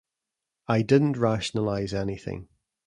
[0.67, 2.47] I didn't rationalize anything.